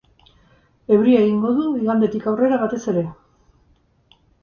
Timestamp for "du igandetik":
1.59-2.29